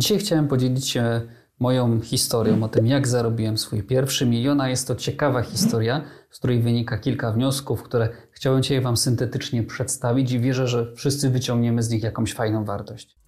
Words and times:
Dzisiaj 0.00 0.18
chciałem 0.18 0.48
podzielić 0.48 0.88
się 0.88 1.20
moją 1.58 2.00
historią 2.00 2.62
o 2.62 2.68
tym, 2.68 2.86
jak 2.86 3.08
zarobiłem 3.08 3.58
swój 3.58 3.82
pierwszy 3.82 4.26
milion. 4.26 4.60
A 4.60 4.68
jest 4.68 4.88
to 4.88 4.96
ciekawa 4.96 5.42
historia, 5.42 6.04
z 6.30 6.38
której 6.38 6.60
wynika 6.60 6.98
kilka 6.98 7.32
wniosków, 7.32 7.82
które 7.82 8.08
chciałem 8.30 8.62
dzisiaj 8.62 8.80
Wam 8.80 8.96
syntetycznie 8.96 9.62
przedstawić 9.62 10.32
i 10.32 10.40
wierzę, 10.40 10.68
że 10.68 10.92
wszyscy 10.94 11.30
wyciągniemy 11.30 11.82
z 11.82 11.90
nich 11.90 12.02
jakąś 12.02 12.34
fajną 12.34 12.64
wartość. 12.64 13.19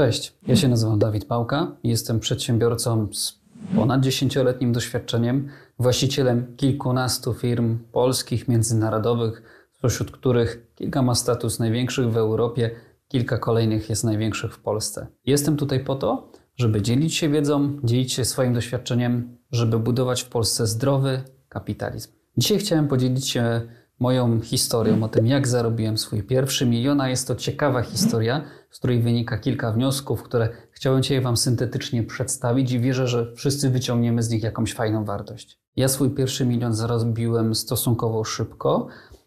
Cześć, 0.00 0.34
ja 0.46 0.56
się 0.56 0.68
nazywam 0.68 0.98
Dawid 0.98 1.24
Pałka, 1.24 1.76
jestem 1.84 2.20
przedsiębiorcą 2.20 3.08
z 3.12 3.40
ponad 3.74 4.00
10-letnim 4.00 4.72
doświadczeniem, 4.72 5.48
właścicielem 5.78 6.56
kilkunastu 6.56 7.34
firm 7.34 7.78
polskich, 7.92 8.48
międzynarodowych, 8.48 9.42
spośród 9.72 10.10
których 10.10 10.66
kilka 10.74 11.02
ma 11.02 11.14
status 11.14 11.58
największych 11.58 12.10
w 12.12 12.16
Europie, 12.16 12.70
kilka 13.08 13.38
kolejnych 13.38 13.90
jest 13.90 14.04
największych 14.04 14.54
w 14.54 14.58
Polsce. 14.58 15.06
Jestem 15.26 15.56
tutaj 15.56 15.84
po 15.84 15.94
to, 15.94 16.32
żeby 16.56 16.82
dzielić 16.82 17.14
się 17.14 17.28
wiedzą, 17.28 17.78
dzielić 17.84 18.12
się 18.12 18.24
swoim 18.24 18.54
doświadczeniem, 18.54 19.36
żeby 19.52 19.78
budować 19.78 20.22
w 20.22 20.28
Polsce 20.28 20.66
zdrowy 20.66 21.22
kapitalizm. 21.48 22.10
Dzisiaj 22.36 22.58
chciałem 22.58 22.88
podzielić 22.88 23.28
się 23.28 23.60
moją 23.98 24.40
historią 24.40 25.02
o 25.02 25.08
tym, 25.08 25.26
jak 25.26 25.48
zarobiłem 25.48 25.98
swój 25.98 26.22
pierwszy 26.22 26.66
milion, 26.66 27.00
a 27.00 27.08
jest 27.08 27.28
to 27.28 27.36
ciekawa 27.36 27.82
historia, 27.82 28.44
z 28.70 28.78
której 28.78 29.02
wynika 29.02 29.38
kilka 29.38 29.72
wniosków, 29.72 30.22
które 30.22 30.48
chciałem 30.70 31.02
dzisiaj 31.02 31.20
Wam 31.20 31.36
syntetycznie 31.36 32.02
przedstawić 32.02 32.72
i 32.72 32.80
wierzę, 32.80 33.08
że 33.08 33.32
wszyscy 33.34 33.70
wyciągniemy 33.70 34.22
z 34.22 34.30
nich 34.30 34.42
jakąś 34.42 34.74
fajną 34.74 35.04
wartość. 35.04 35.58
Ja 35.76 35.88
swój 35.88 36.10
pierwszy 36.10 36.46
milion 36.46 36.74
zarobiłem 36.74 37.54
stosunkowo 37.54 38.24
szybko, 38.24 38.86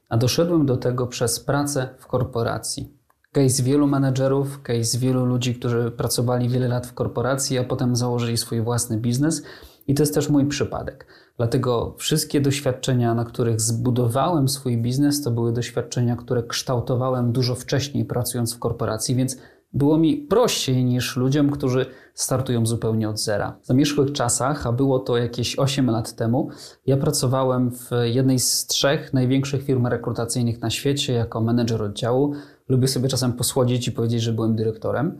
a 0.09 0.17
doszedłem 0.17 0.65
do 0.65 0.77
tego 0.77 1.07
przez 1.07 1.39
pracę 1.39 1.89
w 1.97 2.07
korporacji. 2.07 2.97
Case 3.31 3.63
wielu 3.63 3.87
menedżerów, 3.87 4.61
case 4.61 4.97
wielu 4.97 5.25
ludzi, 5.25 5.55
którzy 5.55 5.91
pracowali 5.91 6.49
wiele 6.49 6.67
lat 6.67 6.87
w 6.87 6.93
korporacji, 6.93 7.57
a 7.57 7.63
potem 7.63 7.95
założyli 7.95 8.37
swój 8.37 8.61
własny 8.61 8.97
biznes. 8.97 9.43
I 9.87 9.93
to 9.93 10.03
jest 10.03 10.13
też 10.13 10.29
mój 10.29 10.45
przypadek. 10.45 11.07
Dlatego 11.37 11.95
wszystkie 11.97 12.41
doświadczenia, 12.41 13.13
na 13.13 13.25
których 13.25 13.61
zbudowałem 13.61 14.49
swój 14.49 14.77
biznes, 14.77 15.21
to 15.21 15.31
były 15.31 15.53
doświadczenia, 15.53 16.15
które 16.15 16.43
kształtowałem 16.43 17.31
dużo 17.31 17.55
wcześniej 17.55 18.05
pracując 18.05 18.55
w 18.55 18.59
korporacji, 18.59 19.15
więc 19.15 19.37
było 19.73 19.97
mi 19.97 20.17
prościej 20.17 20.85
niż 20.85 21.17
ludziom, 21.17 21.49
którzy 21.49 21.85
startują 22.13 22.65
zupełnie 22.65 23.09
od 23.09 23.19
zera. 23.19 23.57
W 23.61 23.65
zamierzchłych 23.65 24.11
czasach, 24.11 24.67
a 24.67 24.71
było 24.71 24.99
to 24.99 25.17
jakieś 25.17 25.59
8 25.59 25.89
lat 25.89 26.15
temu, 26.15 26.49
ja 26.85 26.97
pracowałem 26.97 27.71
w 27.71 27.89
jednej 28.03 28.39
z 28.39 28.67
trzech 28.67 29.13
największych 29.13 29.63
firm 29.63 29.87
rekrutacyjnych 29.87 30.61
na 30.61 30.69
świecie 30.69 31.13
jako 31.13 31.41
menedżer 31.41 31.81
oddziału. 31.81 32.33
Lubię 32.69 32.87
sobie 32.87 33.09
czasem 33.09 33.33
posłodzić 33.33 33.87
i 33.87 33.91
powiedzieć, 33.91 34.21
że 34.21 34.33
byłem 34.33 34.55
dyrektorem. 34.55 35.19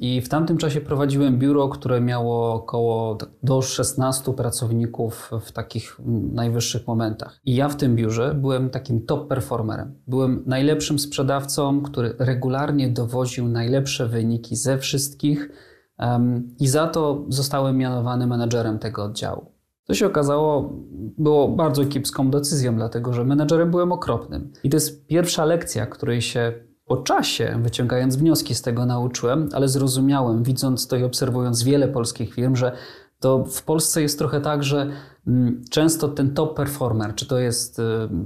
I 0.00 0.20
w 0.20 0.28
tamtym 0.28 0.56
czasie 0.56 0.80
prowadziłem 0.80 1.38
biuro, 1.38 1.68
które 1.68 2.00
miało 2.00 2.54
około 2.54 3.18
do 3.42 3.62
16 3.62 4.32
pracowników 4.32 5.30
w 5.40 5.52
takich 5.52 5.96
najwyższych 6.32 6.86
momentach. 6.86 7.40
I 7.44 7.54
ja 7.54 7.68
w 7.68 7.76
tym 7.76 7.96
biurze 7.96 8.34
byłem 8.34 8.70
takim 8.70 9.06
top 9.06 9.28
performerem. 9.28 9.94
Byłem 10.06 10.42
najlepszym 10.46 10.98
sprzedawcą, 10.98 11.82
który 11.82 12.14
regularnie 12.18 12.88
dowoził 12.88 13.48
najlepsze 13.48 14.06
wyniki 14.06 14.56
ze 14.56 14.78
wszystkich 14.78 15.48
i 16.60 16.68
za 16.68 16.86
to 16.86 17.24
zostałem 17.28 17.76
mianowany 17.76 18.26
menedżerem 18.26 18.78
tego 18.78 19.04
oddziału. 19.04 19.56
To 19.86 19.94
się 19.94 20.06
okazało, 20.06 20.72
było 21.18 21.48
bardzo 21.48 21.84
kiepską 21.84 22.30
decyzją, 22.30 22.76
dlatego 22.76 23.12
że 23.12 23.24
menedżerem 23.24 23.70
byłem 23.70 23.92
okropnym. 23.92 24.52
I 24.64 24.70
to 24.70 24.76
jest 24.76 25.06
pierwsza 25.06 25.44
lekcja, 25.44 25.86
której 25.86 26.22
się 26.22 26.52
po 26.86 26.96
czasie, 26.96 27.58
wyciągając 27.62 28.16
wnioski 28.16 28.54
z 28.54 28.62
tego, 28.62 28.86
nauczyłem, 28.86 29.48
ale 29.52 29.68
zrozumiałem, 29.68 30.42
widząc 30.42 30.86
to 30.86 30.96
i 30.96 31.04
obserwując 31.04 31.62
wiele 31.62 31.88
polskich 31.88 32.34
firm, 32.34 32.56
że 32.56 32.72
to 33.20 33.44
w 33.44 33.62
Polsce 33.62 34.02
jest 34.02 34.18
trochę 34.18 34.40
tak, 34.40 34.64
że 34.64 34.90
mm, 35.26 35.64
często 35.70 36.08
ten 36.08 36.34
top 36.34 36.56
performer, 36.56 37.14
czy 37.14 37.26
to 37.26 37.38
jest 37.38 37.78
y, 37.78 37.82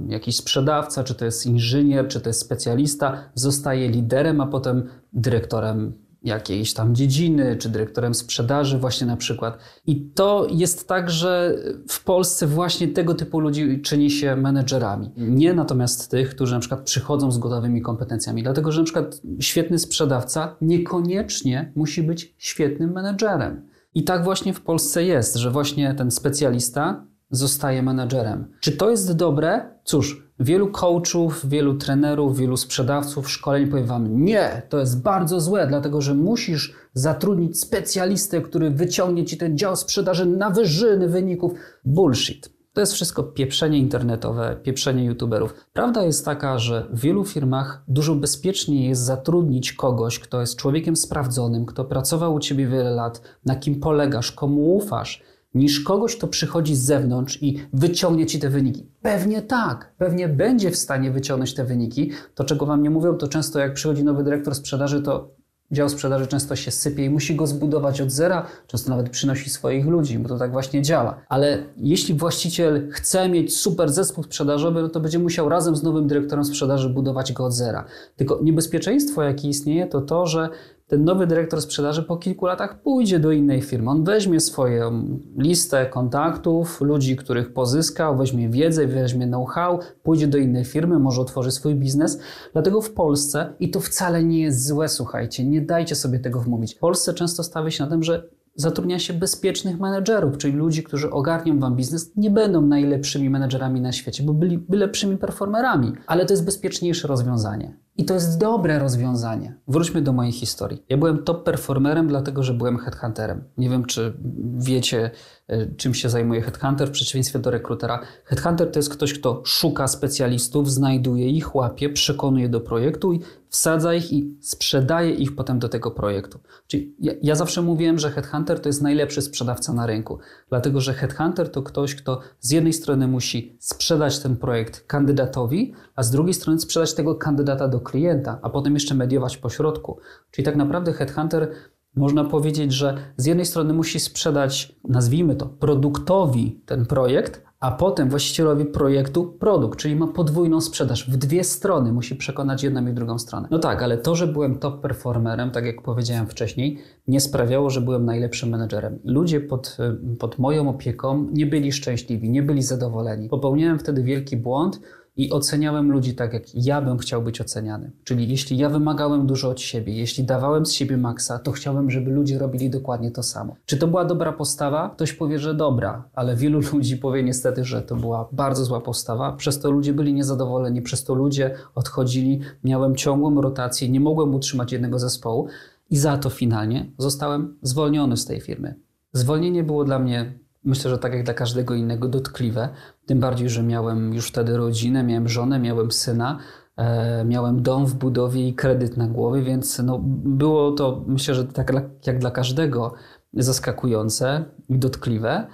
jakiś 0.07 0.35
sprzedawca, 0.35 1.03
czy 1.03 1.15
to 1.15 1.25
jest 1.25 1.45
inżynier, 1.45 2.07
czy 2.07 2.21
to 2.21 2.29
jest 2.29 2.39
specjalista, 2.39 3.17
zostaje 3.33 3.89
liderem, 3.89 4.41
a 4.41 4.47
potem 4.47 4.89
dyrektorem 5.13 5.93
jakiejś 6.23 6.73
tam 6.73 6.95
dziedziny, 6.95 7.55
czy 7.55 7.69
dyrektorem 7.69 8.13
sprzedaży 8.13 8.79
właśnie 8.79 9.07
na 9.07 9.17
przykład. 9.17 9.57
I 9.85 10.09
to 10.09 10.47
jest 10.51 10.87
tak, 10.87 11.09
że 11.09 11.55
w 11.89 12.03
Polsce 12.03 12.47
właśnie 12.47 12.87
tego 12.87 13.13
typu 13.13 13.39
ludzi 13.39 13.81
czyni 13.81 14.11
się 14.11 14.35
menedżerami. 14.35 15.11
Nie 15.17 15.53
natomiast 15.53 16.11
tych, 16.11 16.29
którzy 16.29 16.53
na 16.53 16.59
przykład 16.59 16.81
przychodzą 16.81 17.31
z 17.31 17.37
gotowymi 17.37 17.81
kompetencjami, 17.81 18.43
dlatego 18.43 18.71
że 18.71 18.81
na 18.81 18.85
przykład 18.85 19.21
świetny 19.39 19.79
sprzedawca 19.79 20.55
niekoniecznie 20.61 21.71
musi 21.75 22.03
być 22.03 22.35
świetnym 22.37 22.91
menedżerem. 22.91 23.67
I 23.93 24.03
tak 24.03 24.23
właśnie 24.23 24.53
w 24.53 24.61
Polsce 24.61 25.03
jest, 25.03 25.35
że 25.35 25.51
właśnie 25.51 25.93
ten 25.93 26.11
specjalista 26.11 27.05
zostaje 27.31 27.83
menedżerem. 27.83 28.51
Czy 28.59 28.71
to 28.71 28.89
jest 28.89 29.15
dobre? 29.15 29.61
Cóż, 29.83 30.30
wielu 30.41 30.67
coachów, 30.67 31.49
wielu 31.49 31.73
trenerów, 31.73 32.37
wielu 32.37 32.57
sprzedawców 32.57 33.31
szkoleń 33.31 33.67
powie 33.67 33.83
Wam, 33.83 34.23
nie, 34.23 34.61
to 34.69 34.79
jest 34.79 35.01
bardzo 35.01 35.39
złe, 35.39 35.67
dlatego 35.67 36.01
że 36.01 36.13
musisz 36.13 36.75
zatrudnić 36.93 37.59
specjalistę, 37.59 38.41
który 38.41 38.71
wyciągnie 38.71 39.25
Ci 39.25 39.37
ten 39.37 39.57
dział 39.57 39.75
sprzedaży 39.75 40.25
na 40.25 40.49
wyżyny 40.49 41.07
wyników. 41.07 41.51
Bullshit. 41.85 42.49
To 42.73 42.81
jest 42.81 42.93
wszystko 42.93 43.23
pieprzenie 43.23 43.77
internetowe, 43.77 44.57
pieprzenie 44.63 45.05
youtuberów. 45.05 45.53
Prawda 45.73 46.03
jest 46.03 46.25
taka, 46.25 46.59
że 46.59 46.87
w 46.93 46.99
wielu 46.99 47.25
firmach 47.25 47.83
dużo 47.87 48.15
bezpieczniej 48.15 48.89
jest 48.89 49.01
zatrudnić 49.01 49.73
kogoś, 49.73 50.19
kto 50.19 50.41
jest 50.41 50.55
człowiekiem 50.55 50.95
sprawdzonym, 50.95 51.65
kto 51.65 51.85
pracował 51.85 52.33
u 52.33 52.39
ciebie 52.39 52.67
wiele 52.67 52.91
lat, 52.91 53.21
na 53.45 53.55
kim 53.55 53.79
polegasz, 53.79 54.31
komu 54.31 54.75
ufasz, 54.75 55.23
niż 55.53 55.79
kogoś, 55.79 56.15
kto 56.15 56.27
przychodzi 56.27 56.75
z 56.75 56.83
zewnątrz 56.83 57.43
i 57.43 57.57
wyciągnie 57.73 58.25
ci 58.25 58.39
te 58.39 58.49
wyniki. 58.49 58.87
Pewnie 59.01 59.41
tak, 59.41 59.93
pewnie 59.97 60.29
będzie 60.29 60.71
w 60.71 60.75
stanie 60.75 61.11
wyciągnąć 61.11 61.53
te 61.53 61.65
wyniki. 61.65 62.11
To, 62.35 62.43
czego 62.43 62.65
wam 62.65 62.83
nie 62.83 62.89
mówią, 62.89 63.17
to 63.17 63.27
często 63.27 63.59
jak 63.59 63.73
przychodzi 63.73 64.03
nowy 64.03 64.23
dyrektor 64.23 64.55
sprzedaży, 64.55 65.01
to 65.01 65.41
dział 65.71 65.89
sprzedaży 65.89 66.27
często 66.27 66.55
się 66.55 66.71
sypie 66.71 67.05
i 67.05 67.09
musi 67.09 67.35
go 67.35 67.47
zbudować 67.47 68.01
od 68.01 68.11
zera, 68.11 68.45
często 68.67 68.89
nawet 68.89 69.09
przynosi 69.09 69.49
swoich 69.49 69.85
ludzi, 69.85 70.19
bo 70.19 70.29
to 70.29 70.37
tak 70.37 70.51
właśnie 70.51 70.81
działa. 70.81 71.21
Ale 71.29 71.63
jeśli 71.77 72.13
właściciel 72.13 72.89
chce 72.91 73.29
mieć 73.29 73.57
super 73.57 73.89
zespół 73.89 74.23
sprzedażowy, 74.23 74.81
no 74.81 74.89
to 74.89 74.99
będzie 74.99 75.19
musiał 75.19 75.49
razem 75.49 75.75
z 75.75 75.83
nowym 75.83 76.07
dyrektorem 76.07 76.45
sprzedaży 76.45 76.89
budować 76.89 77.33
go 77.33 77.45
od 77.45 77.53
zera. 77.53 77.85
Tylko 78.15 78.39
niebezpieczeństwo, 78.43 79.23
jakie 79.23 79.49
istnieje, 79.49 79.87
to 79.87 80.01
to, 80.01 80.27
że 80.27 80.49
ten 80.91 81.03
nowy 81.03 81.27
dyrektor 81.27 81.61
sprzedaży 81.61 82.03
po 82.03 82.17
kilku 82.17 82.45
latach 82.45 82.81
pójdzie 82.81 83.19
do 83.19 83.31
innej 83.31 83.61
firmy. 83.61 83.89
On 83.89 84.03
weźmie 84.03 84.39
swoją 84.39 85.19
listę 85.37 85.85
kontaktów, 85.85 86.81
ludzi, 86.81 87.15
których 87.15 87.53
pozyskał, 87.53 88.17
weźmie 88.17 88.49
wiedzę, 88.49 88.87
weźmie 88.87 89.27
know-how, 89.27 89.79
pójdzie 90.03 90.27
do 90.27 90.37
innej 90.37 90.65
firmy, 90.65 90.99
może 90.99 91.21
otworzy 91.21 91.51
swój 91.51 91.75
biznes. 91.75 92.19
Dlatego 92.53 92.81
w 92.81 92.93
Polsce, 92.93 93.53
i 93.59 93.69
to 93.69 93.79
wcale 93.79 94.23
nie 94.23 94.41
jest 94.41 94.67
złe, 94.67 94.89
słuchajcie, 94.89 95.45
nie 95.45 95.61
dajcie 95.61 95.95
sobie 95.95 96.19
tego 96.19 96.39
wmówić. 96.39 96.75
W 96.75 96.79
Polsce 96.79 97.13
często 97.13 97.43
stawia 97.43 97.71
się 97.71 97.83
na 97.83 97.89
tym, 97.89 98.03
że 98.03 98.29
zatrudnia 98.55 98.99
się 98.99 99.13
bezpiecznych 99.13 99.79
menedżerów, 99.79 100.37
czyli 100.37 100.53
ludzi, 100.53 100.83
którzy 100.83 101.11
ogarnią 101.11 101.59
wam 101.59 101.75
biznes, 101.75 102.11
nie 102.15 102.31
będą 102.31 102.61
najlepszymi 102.61 103.29
menedżerami 103.29 103.81
na 103.81 103.91
świecie, 103.91 104.23
bo 104.23 104.33
byli 104.33 104.65
lepszymi 104.69 105.17
performerami, 105.17 105.93
ale 106.07 106.25
to 106.25 106.33
jest 106.33 106.45
bezpieczniejsze 106.45 107.07
rozwiązanie. 107.07 107.77
I 107.97 108.05
to 108.05 108.13
jest 108.13 108.39
dobre 108.39 108.79
rozwiązanie. 108.79 109.55
Wróćmy 109.67 110.01
do 110.01 110.13
mojej 110.13 110.31
historii. 110.31 110.83
Ja 110.89 110.97
byłem 110.97 111.23
top 111.23 111.43
performerem, 111.43 112.07
dlatego 112.07 112.43
że 112.43 112.53
byłem 112.53 112.77
headhunterem. 112.77 113.43
Nie 113.57 113.69
wiem, 113.69 113.85
czy 113.85 114.13
wiecie, 114.57 115.11
e, 115.47 115.75
czym 115.75 115.93
się 115.93 116.09
zajmuje 116.09 116.41
headhunter 116.41 116.87
w 116.87 116.91
przeciwieństwie 116.91 117.39
do 117.39 117.51
rekrutera. 117.51 118.01
Headhunter 118.25 118.71
to 118.71 118.79
jest 118.79 118.89
ktoś, 118.89 119.13
kto 119.13 119.41
szuka 119.45 119.87
specjalistów, 119.87 120.71
znajduje 120.71 121.29
ich, 121.29 121.55
łapie, 121.55 121.89
przekonuje 121.89 122.49
do 122.49 122.61
projektu 122.61 123.13
i 123.13 123.19
wsadza 123.51 123.93
ich 123.93 124.13
i 124.13 124.37
sprzedaje 124.41 125.11
ich 125.11 125.35
potem 125.35 125.59
do 125.59 125.69
tego 125.69 125.91
projektu. 125.91 126.39
Czyli 126.67 126.95
ja, 126.99 127.13
ja 127.23 127.35
zawsze 127.35 127.61
mówiłem, 127.61 127.99
że 127.99 128.11
headhunter 128.11 128.59
to 128.59 128.69
jest 128.69 128.81
najlepszy 128.81 129.21
sprzedawca 129.21 129.73
na 129.73 129.85
rynku, 129.85 130.19
dlatego 130.49 130.81
że 130.81 130.93
headhunter 130.93 131.51
to 131.51 131.63
ktoś, 131.63 131.95
kto 131.95 132.19
z 132.39 132.51
jednej 132.51 132.73
strony 132.73 133.07
musi 133.07 133.57
sprzedać 133.59 134.19
ten 134.19 134.37
projekt 134.37 134.87
kandydatowi, 134.87 135.73
a 135.95 136.03
z 136.03 136.11
drugiej 136.11 136.33
strony 136.33 136.59
sprzedać 136.59 136.93
tego 136.93 137.15
kandydata 137.15 137.67
do 137.67 137.80
klienta, 137.81 138.39
a 138.41 138.49
potem 138.49 138.73
jeszcze 138.73 138.95
mediować 138.95 139.37
po 139.37 139.49
środku. 139.49 139.99
Czyli 140.31 140.45
tak 140.45 140.55
naprawdę 140.55 140.93
headhunter 140.93 141.51
można 141.95 142.23
powiedzieć, 142.23 142.73
że 142.73 142.97
z 143.17 143.25
jednej 143.25 143.45
strony 143.45 143.73
musi 143.73 143.99
sprzedać, 143.99 144.75
nazwijmy 144.89 145.35
to, 145.35 145.45
produktowi 145.45 146.61
ten 146.65 146.85
projekt, 146.85 147.43
a 147.59 147.71
potem 147.71 148.09
właścicielowi 148.09 148.65
projektu 148.65 149.25
produkt, 149.25 149.79
czyli 149.79 149.95
ma 149.95 150.07
podwójną 150.07 150.61
sprzedaż. 150.61 151.09
W 151.09 151.17
dwie 151.17 151.43
strony 151.43 151.93
musi 151.93 152.15
przekonać 152.15 152.63
jedną 152.63 152.87
i 152.87 152.93
drugą 152.93 153.19
stronę. 153.19 153.47
No 153.51 153.59
tak, 153.59 153.83
ale 153.83 153.97
to, 153.97 154.15
że 154.15 154.27
byłem 154.27 154.59
top 154.59 154.81
performerem, 154.81 155.51
tak 155.51 155.65
jak 155.65 155.81
powiedziałem 155.81 156.27
wcześniej, 156.27 156.77
nie 157.07 157.19
sprawiało, 157.19 157.69
że 157.69 157.81
byłem 157.81 158.05
najlepszym 158.05 158.49
menedżerem. 158.49 158.99
Ludzie 159.03 159.39
pod, 159.39 159.77
pod 160.19 160.39
moją 160.39 160.69
opieką 160.69 161.27
nie 161.31 161.45
byli 161.45 161.71
szczęśliwi, 161.71 162.29
nie 162.29 162.43
byli 162.43 162.63
zadowoleni. 162.63 163.29
Popełniałem 163.29 163.79
wtedy 163.79 164.03
wielki 164.03 164.37
błąd, 164.37 164.79
i 165.15 165.31
oceniałem 165.31 165.91
ludzi 165.91 166.15
tak, 166.15 166.33
jak 166.33 166.43
ja 166.55 166.81
bym 166.81 166.97
chciał 166.97 167.21
być 167.21 167.41
oceniany. 167.41 167.91
Czyli 168.03 168.29
jeśli 168.29 168.57
ja 168.57 168.69
wymagałem 168.69 169.27
dużo 169.27 169.49
od 169.49 169.61
siebie, 169.61 169.93
jeśli 169.93 170.23
dawałem 170.23 170.65
z 170.65 170.71
siebie 170.71 170.97
maksa, 170.97 171.39
to 171.39 171.51
chciałem, 171.51 171.91
żeby 171.91 172.11
ludzie 172.11 172.39
robili 172.39 172.69
dokładnie 172.69 173.11
to 173.11 173.23
samo. 173.23 173.55
Czy 173.65 173.77
to 173.77 173.87
była 173.87 174.05
dobra 174.05 174.33
postawa? 174.33 174.89
Ktoś 174.89 175.13
powie, 175.13 175.39
że 175.39 175.53
dobra, 175.53 176.09
ale 176.13 176.35
wielu 176.35 176.59
ludzi 176.73 176.97
powie 176.97 177.23
niestety, 177.23 177.65
że 177.65 177.81
to 177.81 177.95
była 177.95 178.29
bardzo 178.31 178.65
zła 178.65 178.81
postawa. 178.81 179.31
Przez 179.31 179.59
to 179.59 179.71
ludzie 179.71 179.93
byli 179.93 180.13
niezadowoleni, 180.13 180.81
przez 180.81 181.03
to 181.03 181.13
ludzie 181.13 181.55
odchodzili. 181.75 182.41
Miałem 182.63 182.95
ciągłą 182.95 183.41
rotację, 183.41 183.89
nie 183.89 183.99
mogłem 183.99 184.35
utrzymać 184.35 184.71
jednego 184.71 184.99
zespołu 184.99 185.47
i 185.89 185.97
za 185.97 186.17
to 186.17 186.29
finalnie 186.29 186.91
zostałem 186.97 187.57
zwolniony 187.61 188.17
z 188.17 188.25
tej 188.25 188.41
firmy. 188.41 188.75
Zwolnienie 189.13 189.63
było 189.63 189.83
dla 189.83 189.99
mnie 189.99 190.39
myślę, 190.63 190.91
że 190.91 190.97
tak 190.97 191.13
jak 191.13 191.23
dla 191.23 191.33
każdego 191.33 191.75
innego, 191.75 192.07
dotkliwe. 192.07 192.69
Tym 193.05 193.19
bardziej, 193.19 193.49
że 193.49 193.63
miałem 193.63 194.13
już 194.13 194.27
wtedy 194.27 194.57
rodzinę, 194.57 195.03
miałem 195.03 195.29
żonę, 195.29 195.59
miałem 195.59 195.91
syna, 195.91 196.39
e, 196.77 197.25
miałem 197.25 197.63
dom 197.63 197.85
w 197.85 197.95
budowie 197.95 198.47
i 198.47 198.53
kredyt 198.53 198.97
na 198.97 199.07
głowie, 199.07 199.41
więc 199.41 199.79
no, 199.79 199.99
było 200.23 200.71
to, 200.71 201.03
myślę, 201.07 201.35
że 201.35 201.45
tak 201.45 201.73
jak 202.05 202.19
dla 202.19 202.31
każdego, 202.31 202.93
zaskakujące 203.33 204.45
i 204.69 204.79
dotkliwe. 204.79 205.47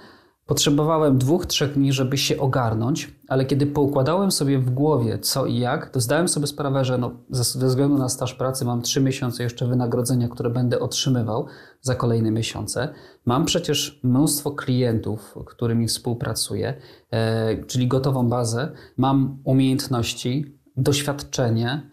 Potrzebowałem 0.46 1.18
dwóch, 1.18 1.46
trzech 1.46 1.74
dni, 1.74 1.92
żeby 1.92 2.18
się 2.18 2.38
ogarnąć, 2.38 3.14
ale 3.28 3.44
kiedy 3.44 3.66
poukładałem 3.66 4.30
sobie 4.30 4.58
w 4.58 4.70
głowie 4.70 5.18
co 5.18 5.46
i 5.46 5.58
jak, 5.58 5.90
to 5.90 6.00
zdałem 6.00 6.28
sobie 6.28 6.46
sprawę, 6.46 6.84
że 6.84 6.98
no, 6.98 7.10
ze 7.30 7.66
względu 7.66 7.98
na 7.98 8.08
staż 8.08 8.34
pracy 8.34 8.64
mam 8.64 8.82
trzy 8.82 9.00
miesiące 9.00 9.42
jeszcze 9.42 9.66
wynagrodzenia, 9.66 10.28
które 10.28 10.50
będę 10.50 10.80
otrzymywał 10.80 11.46
za 11.80 11.94
kolejne 11.94 12.30
miesiące. 12.30 12.94
Mam 13.24 13.44
przecież 13.44 14.00
mnóstwo 14.02 14.50
klientów, 14.50 15.34
którymi 15.46 15.88
współpracuję, 15.88 16.74
e, 17.10 17.64
czyli 17.64 17.88
gotową 17.88 18.28
bazę. 18.28 18.72
Mam 18.96 19.38
umiejętności, 19.44 20.58
doświadczenie, 20.76 21.90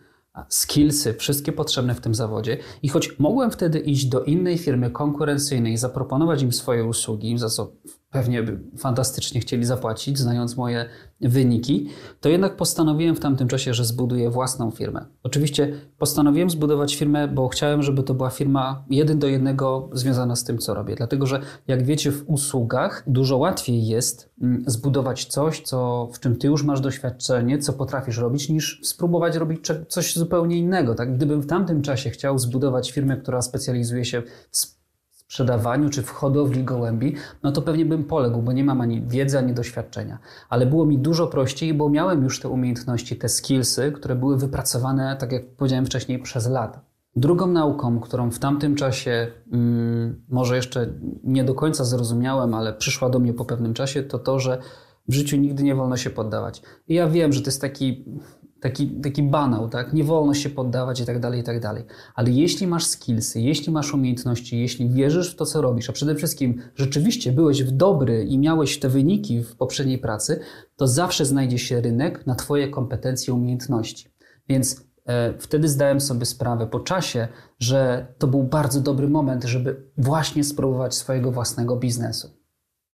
skillsy, 0.49 1.13
wszystkie 1.13 1.51
potrzebne 1.51 1.95
w 1.95 2.01
tym 2.01 2.15
zawodzie. 2.15 2.57
I 2.83 2.89
choć 2.89 3.19
mogłem 3.19 3.51
wtedy 3.51 3.79
iść 3.79 4.05
do 4.05 4.23
innej 4.23 4.57
firmy 4.57 4.91
konkurencyjnej 4.91 5.77
zaproponować 5.77 6.41
im 6.41 6.51
swoje 6.51 6.85
usługi, 6.85 7.37
za 7.37 7.49
co 7.49 7.71
pewnie 8.15 8.43
fantastycznie 8.77 9.41
chcieli 9.41 9.65
zapłacić, 9.65 10.17
znając 10.17 10.57
moje 10.57 10.85
wyniki, 11.21 11.89
to 12.21 12.29
jednak 12.29 12.55
postanowiłem 12.55 13.15
w 13.15 13.19
tamtym 13.19 13.47
czasie, 13.47 13.73
że 13.73 13.85
zbuduję 13.85 14.29
własną 14.29 14.71
firmę. 14.71 15.05
Oczywiście 15.23 15.73
postanowiłem 15.97 16.49
zbudować 16.49 16.95
firmę, 16.95 17.27
bo 17.27 17.47
chciałem, 17.47 17.83
żeby 17.83 18.03
to 18.03 18.13
była 18.13 18.29
firma 18.29 18.85
jeden 18.89 19.19
do 19.19 19.27
jednego 19.27 19.89
związana 19.93 20.35
z 20.35 20.43
tym, 20.43 20.57
co 20.57 20.73
robię. 20.73 20.95
Dlatego, 20.95 21.25
że 21.25 21.41
jak 21.67 21.83
wiecie, 21.83 22.11
w 22.11 22.29
usługach 22.29 23.03
dużo 23.07 23.37
łatwiej 23.37 23.87
jest 23.87 24.29
mm, 24.41 24.63
zbudować 24.67 25.25
coś, 25.25 25.61
co, 25.61 26.09
w 26.13 26.19
czym 26.19 26.35
ty 26.35 26.47
już 26.47 26.63
masz 26.63 26.81
doświadczenie, 26.81 27.59
co 27.59 27.73
potrafisz 27.73 28.17
robić, 28.17 28.49
niż 28.49 28.79
spróbować 28.83 29.35
robić 29.35 29.67
coś 29.87 30.15
zupełnie 30.15 30.57
innego. 30.57 30.95
Tak? 30.95 31.15
Gdybym 31.15 31.41
w 31.41 31.47
tamtym 31.47 31.81
czasie 31.81 32.09
chciał 32.09 32.39
zbudować 32.39 32.91
firmę, 32.91 33.17
która 33.17 33.41
specjalizuje 33.41 34.05
się 34.05 34.21
w 34.51 34.57
sprzedawaniu 35.35 35.89
czy 35.89 36.01
w 36.03 36.09
hodowli 36.09 36.63
gołębi, 36.63 37.15
no 37.43 37.51
to 37.51 37.61
pewnie 37.61 37.85
bym 37.85 38.03
poległ, 38.03 38.41
bo 38.41 38.51
nie 38.51 38.63
mam 38.63 38.81
ani 38.81 39.01
wiedzy, 39.01 39.37
ani 39.37 39.53
doświadczenia. 39.53 40.17
Ale 40.49 40.65
było 40.65 40.85
mi 40.85 40.97
dużo 40.97 41.27
prościej, 41.27 41.73
bo 41.73 41.89
miałem 41.89 42.23
już 42.23 42.39
te 42.39 42.49
umiejętności, 42.49 43.15
te 43.15 43.29
skillsy, 43.29 43.91
które 43.91 44.15
były 44.15 44.37
wypracowane, 44.37 45.17
tak 45.19 45.31
jak 45.31 45.55
powiedziałem 45.55 45.85
wcześniej, 45.85 46.19
przez 46.19 46.47
lata. 46.49 46.81
Drugą 47.15 47.47
nauką, 47.47 47.99
którą 47.99 48.31
w 48.31 48.39
tamtym 48.39 48.75
czasie 48.75 49.27
hmm, 49.51 50.21
może 50.29 50.55
jeszcze 50.55 50.87
nie 51.23 51.43
do 51.43 51.55
końca 51.55 51.83
zrozumiałem, 51.83 52.53
ale 52.53 52.73
przyszła 52.73 53.09
do 53.09 53.19
mnie 53.19 53.33
po 53.33 53.45
pewnym 53.45 53.73
czasie, 53.73 54.03
to 54.03 54.19
to, 54.19 54.39
że 54.39 54.57
w 55.07 55.13
życiu 55.13 55.37
nigdy 55.37 55.63
nie 55.63 55.75
wolno 55.75 55.97
się 55.97 56.09
poddawać. 56.09 56.61
I 56.87 56.93
ja 56.93 57.07
wiem, 57.07 57.33
że 57.33 57.41
to 57.41 57.47
jest 57.47 57.61
taki 57.61 58.05
taki, 58.61 58.87
taki 58.87 59.23
banał, 59.23 59.69
tak? 59.69 59.93
Nie 59.93 60.03
wolno 60.03 60.33
się 60.33 60.49
poddawać 60.49 60.99
i 60.99 61.05
tak 61.05 61.19
dalej, 61.19 61.39
i 61.39 61.43
tak 61.43 61.59
dalej. 61.59 61.83
Ale 62.15 62.31
jeśli 62.31 62.67
masz 62.67 62.85
skillsy, 62.85 63.41
jeśli 63.41 63.73
masz 63.73 63.93
umiejętności, 63.93 64.59
jeśli 64.59 64.89
wierzysz 64.89 65.31
w 65.31 65.35
to, 65.35 65.45
co 65.45 65.61
robisz, 65.61 65.89
a 65.89 65.93
przede 65.93 66.15
wszystkim 66.15 66.61
rzeczywiście 66.75 67.31
byłeś 67.31 67.63
w 67.63 67.71
dobry 67.71 68.23
i 68.23 68.37
miałeś 68.37 68.79
te 68.79 68.89
wyniki 68.89 69.43
w 69.43 69.55
poprzedniej 69.55 69.97
pracy, 69.97 70.39
to 70.75 70.87
zawsze 70.87 71.25
znajdzie 71.25 71.59
się 71.59 71.81
rynek 71.81 72.25
na 72.27 72.35
Twoje 72.35 72.67
kompetencje 72.67 73.33
i 73.33 73.37
umiejętności. 73.37 74.09
Więc 74.49 74.85
e, 75.05 75.33
wtedy 75.39 75.69
zdałem 75.69 76.01
sobie 76.01 76.25
sprawę 76.25 76.67
po 76.67 76.79
czasie, 76.79 77.27
że 77.59 78.07
to 78.17 78.27
był 78.27 78.43
bardzo 78.43 78.81
dobry 78.81 79.09
moment, 79.09 79.43
żeby 79.43 79.91
właśnie 79.97 80.43
spróbować 80.43 80.95
swojego 80.95 81.31
własnego 81.31 81.75
biznesu. 81.75 82.44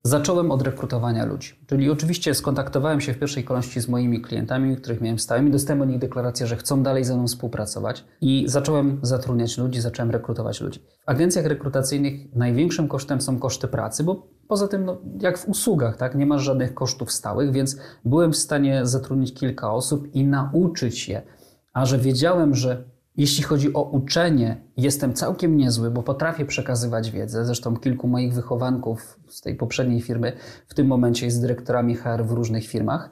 Zacząłem 0.06 0.50
od 0.50 0.62
rekrutowania 0.62 1.24
ludzi. 1.24 1.54
Czyli 1.66 1.90
oczywiście 1.90 2.34
skontaktowałem 2.34 3.00
się 3.00 3.12
w 3.12 3.18
pierwszej 3.18 3.44
kolejności 3.44 3.80
z 3.80 3.88
moimi 3.88 4.20
klientami, 4.20 4.76
których 4.76 5.00
miałem 5.00 5.18
stałym 5.18 5.48
i 5.48 5.50
dostałem 5.50 5.82
od 5.82 5.88
nich 5.88 5.98
deklarację, 5.98 6.46
że 6.46 6.56
chcą 6.56 6.82
dalej 6.82 7.04
ze 7.04 7.16
mną 7.16 7.26
współpracować 7.26 8.04
i 8.20 8.44
zacząłem 8.48 8.98
zatrudniać 9.02 9.58
ludzi, 9.58 9.80
zacząłem 9.80 10.10
rekrutować 10.10 10.60
ludzi. 10.60 10.80
W 10.80 11.08
agencjach 11.08 11.46
rekrutacyjnych 11.46 12.34
największym 12.34 12.88
kosztem 12.88 13.20
są 13.20 13.38
koszty 13.38 13.68
pracy, 13.68 14.04
bo 14.04 14.26
poza 14.48 14.68
tym, 14.68 14.84
no, 14.84 14.98
jak 15.20 15.38
w 15.38 15.48
usługach, 15.48 15.96
tak, 15.96 16.14
nie 16.14 16.26
masz 16.26 16.42
żadnych 16.42 16.74
kosztów 16.74 17.12
stałych, 17.12 17.52
więc 17.52 17.76
byłem 18.04 18.32
w 18.32 18.36
stanie 18.36 18.86
zatrudnić 18.86 19.34
kilka 19.34 19.72
osób 19.72 20.14
i 20.14 20.24
nauczyć 20.24 21.08
je. 21.08 21.22
A 21.72 21.86
że 21.86 21.98
wiedziałem, 21.98 22.54
że 22.54 22.84
jeśli 23.16 23.44
chodzi 23.44 23.72
o 23.74 23.82
uczenie, 23.82 24.56
jestem 24.76 25.14
całkiem 25.14 25.56
niezły, 25.56 25.90
bo 25.90 26.02
potrafię 26.02 26.44
przekazywać 26.44 27.10
wiedzę. 27.10 27.44
Zresztą 27.44 27.76
kilku 27.76 28.08
moich 28.08 28.34
wychowanków 28.34 29.20
z 29.28 29.40
tej 29.40 29.54
poprzedniej 29.54 30.00
firmy 30.00 30.32
w 30.68 30.74
tym 30.74 30.86
momencie 30.86 31.26
jest 31.26 31.40
dyrektorami 31.40 31.94
HR 31.94 32.24
w 32.24 32.30
różnych 32.30 32.66
firmach. 32.66 33.10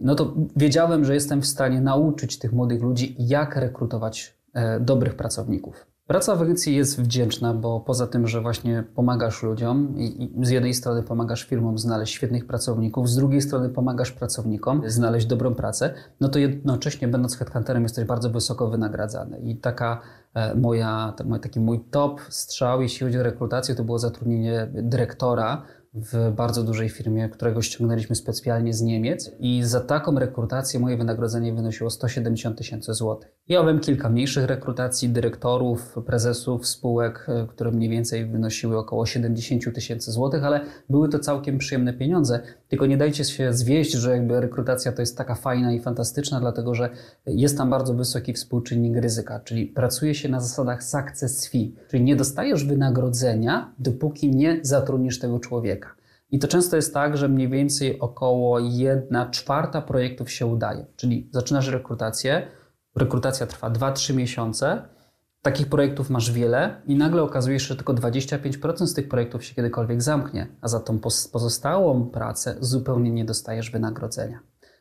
No 0.00 0.14
to 0.14 0.34
wiedziałem, 0.56 1.04
że 1.04 1.14
jestem 1.14 1.42
w 1.42 1.46
stanie 1.46 1.80
nauczyć 1.80 2.38
tych 2.38 2.52
młodych 2.52 2.82
ludzi, 2.82 3.16
jak 3.18 3.56
rekrutować 3.56 4.38
e, 4.54 4.80
dobrych 4.80 5.14
pracowników. 5.14 5.86
Praca 6.06 6.36
w 6.36 6.42
agencji 6.42 6.76
jest 6.76 7.00
wdzięczna, 7.00 7.54
bo 7.54 7.80
poza 7.80 8.06
tym, 8.06 8.26
że 8.26 8.40
właśnie 8.40 8.84
pomagasz 8.94 9.42
ludziom 9.42 9.94
i, 9.98 10.30
z 10.42 10.50
jednej 10.50 10.74
strony 10.74 11.02
pomagasz 11.02 11.44
firmom 11.44 11.78
znaleźć 11.78 12.14
świetnych 12.14 12.46
pracowników, 12.46 13.08
z 13.08 13.16
drugiej 13.16 13.42
strony 13.42 13.68
pomagasz 13.68 14.12
pracownikom 14.12 14.82
znaleźć 14.86 15.26
dobrą 15.26 15.54
pracę, 15.54 15.94
no 16.20 16.28
to 16.28 16.38
jednocześnie 16.38 17.08
będąc 17.08 17.36
headhunterem 17.36 17.82
jesteś 17.82 18.04
bardzo 18.04 18.30
wysoko 18.30 18.68
wynagradzany. 18.68 19.38
I 19.38 19.56
taka 19.56 20.00
e, 20.34 20.54
moja, 20.54 21.14
taki 21.42 21.60
mój 21.60 21.80
top 21.80 22.20
strzał, 22.28 22.82
jeśli 22.82 23.06
chodzi 23.06 23.18
o 23.18 23.22
rekrutację, 23.22 23.74
to 23.74 23.84
było 23.84 23.98
zatrudnienie 23.98 24.68
dyrektora 24.72 25.62
w 25.96 26.32
bardzo 26.36 26.62
dużej 26.62 26.88
firmie, 26.88 27.28
którego 27.28 27.62
ściągnęliśmy 27.62 28.16
specjalnie 28.16 28.74
z 28.74 28.82
Niemiec 28.82 29.30
i 29.38 29.62
za 29.64 29.80
taką 29.80 30.18
rekrutację 30.18 30.80
moje 30.80 30.96
wynagrodzenie 30.96 31.54
wynosiło 31.54 31.90
170 31.90 32.58
tysięcy 32.58 32.94
złotych. 32.94 33.30
Miałem 33.48 33.80
kilka 33.80 34.08
mniejszych 34.08 34.44
rekrutacji 34.44 35.08
dyrektorów, 35.08 35.96
prezesów 36.06 36.66
spółek, 36.66 37.26
e, 37.28 37.46
które 37.46 37.70
mniej 37.70 37.90
więcej 37.90 38.26
wynosiły 38.26 38.78
około 38.78 39.06
70 39.06 39.72
tysięcy 39.74 40.12
złotych, 40.12 40.44
ale 40.44 40.60
były 40.90 41.08
to 41.08 41.18
całkiem 41.18 41.58
przyjemne 41.58 41.92
pieniądze. 41.92 42.40
Tylko 42.68 42.86
nie 42.86 42.96
dajcie 42.96 43.24
się 43.24 43.52
zwieść, 43.52 43.92
że 43.92 44.10
jakby 44.10 44.40
rekrutacja 44.40 44.92
to 44.92 45.02
jest 45.02 45.18
taka 45.18 45.34
fajna 45.34 45.72
i 45.72 45.80
fantastyczna, 45.80 46.40
dlatego 46.40 46.74
że 46.74 46.90
jest 47.26 47.58
tam 47.58 47.70
bardzo 47.70 47.94
wysoki 47.94 48.32
współczynnik 48.32 48.96
ryzyka, 48.96 49.40
czyli 49.40 49.66
pracuje 49.66 50.14
się 50.14 50.28
na 50.28 50.40
zasadach 50.40 50.84
success 50.84 51.48
fee, 51.48 51.74
czyli 51.88 52.04
nie 52.04 52.16
dostajesz 52.16 52.64
wynagrodzenia, 52.64 53.72
dopóki 53.78 54.30
nie 54.30 54.60
zatrudnisz 54.62 55.18
tego 55.18 55.38
człowieka. 55.38 55.85
I 56.30 56.38
to 56.38 56.48
często 56.48 56.76
jest 56.76 56.94
tak, 56.94 57.16
że 57.16 57.28
mniej 57.28 57.48
więcej 57.48 58.00
około 58.00 58.58
1 58.58 59.30
czwarta 59.30 59.82
projektów 59.82 60.30
się 60.30 60.46
udaje. 60.46 60.86
Czyli 60.96 61.30
zaczynasz 61.32 61.68
rekrutację, 61.68 62.46
rekrutacja 62.96 63.46
trwa 63.46 63.70
2-3 63.70 64.14
miesiące, 64.14 64.88
takich 65.42 65.68
projektów 65.68 66.10
masz 66.10 66.32
wiele 66.32 66.82
i 66.86 66.96
nagle 66.96 67.22
okazuje 67.22 67.60
się, 67.60 67.66
że 67.66 67.76
tylko 67.76 67.94
25% 67.94 68.86
z 68.86 68.94
tych 68.94 69.08
projektów 69.08 69.44
się 69.44 69.54
kiedykolwiek 69.54 70.02
zamknie, 70.02 70.46
a 70.60 70.68
za 70.68 70.80
tą 70.80 70.98
pozostałą 71.32 72.10
pracę 72.10 72.56
zupełnie 72.60 73.10
nie 73.10 73.24
dostajesz 73.24 73.70
wynagrodzenia. 73.70 74.40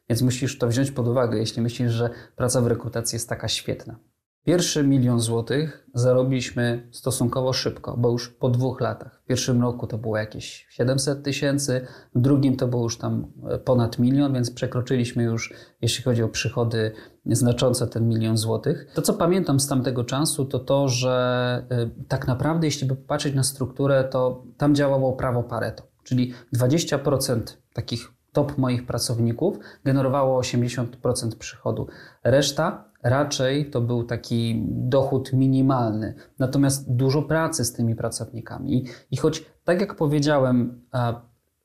Więc 0.09 0.21
musisz 0.21 0.57
to 0.57 0.67
wziąć 0.67 0.91
pod 0.91 1.07
uwagę, 1.07 1.37
jeśli 1.37 1.61
myślisz, 1.61 1.91
że 1.91 2.09
praca 2.35 2.61
w 2.61 2.67
rekrutacji 2.67 3.15
jest 3.15 3.29
taka 3.29 3.47
świetna. 3.47 3.99
Pierwszy 4.45 4.83
milion 4.83 5.19
złotych 5.19 5.87
zarobiliśmy 5.93 6.87
stosunkowo 6.91 7.53
szybko, 7.53 7.97
bo 7.97 8.11
już 8.11 8.29
po 8.29 8.49
dwóch 8.49 8.81
latach. 8.81 9.21
W 9.23 9.27
pierwszym 9.27 9.61
roku 9.61 9.87
to 9.87 9.97
było 9.97 10.17
jakieś 10.17 10.67
700 10.69 11.23
tysięcy, 11.23 11.87
w 12.15 12.21
drugim 12.21 12.57
to 12.57 12.67
było 12.67 12.83
już 12.83 12.97
tam 12.97 13.31
e, 13.49 13.57
ponad 13.57 13.99
milion, 13.99 14.33
więc 14.33 14.51
przekroczyliśmy 14.51 15.23
już, 15.23 15.53
jeśli 15.81 16.03
chodzi 16.03 16.23
o 16.23 16.29
przychody, 16.29 16.91
znacząco 17.25 17.87
ten 17.87 18.09
milion 18.09 18.37
złotych. 18.37 18.87
To, 18.93 19.01
co 19.01 19.13
pamiętam 19.13 19.59
z 19.59 19.67
tamtego 19.67 20.03
czasu, 20.03 20.45
to 20.45 20.59
to, 20.59 20.87
że 20.87 21.65
e, 21.69 21.89
tak 22.07 22.27
naprawdę, 22.27 22.67
jeśli 22.67 22.87
by 22.87 22.95
popatrzeć 22.95 23.35
na 23.35 23.43
strukturę, 23.43 24.03
to 24.11 24.43
tam 24.57 24.75
działało 24.75 25.13
prawo 25.13 25.43
Pareto, 25.43 25.83
czyli 26.03 26.33
20% 26.53 27.41
takich 27.73 28.14
top 28.35 28.57
moich 28.57 28.85
pracowników 28.85 29.59
generowało 29.83 30.41
80% 30.41 30.85
przychodu. 31.39 31.87
Reszta 32.23 32.85
raczej 33.03 33.69
to 33.69 33.81
był 33.81 34.03
taki 34.03 34.63
dochód 34.69 35.33
minimalny. 35.33 36.13
Natomiast 36.39 36.95
dużo 36.95 37.21
pracy 37.21 37.65
z 37.65 37.73
tymi 37.73 37.95
pracownikami. 37.95 38.85
I 39.11 39.17
choć, 39.17 39.45
tak 39.63 39.81
jak 39.81 39.95
powiedziałem, 39.95 40.81